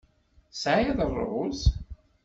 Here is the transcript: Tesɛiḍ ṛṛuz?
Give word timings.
Tesɛiḍ 0.51 0.99
ṛṛuz? 1.11 1.59